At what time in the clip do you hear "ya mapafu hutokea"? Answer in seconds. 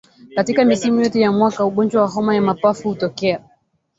2.35-3.43